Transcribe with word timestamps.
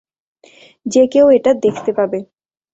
যে 0.85 1.03
কেউ 1.07 1.25
এটা 1.29 1.51
দেখতে 1.65 1.91
পাবে। 1.93 2.19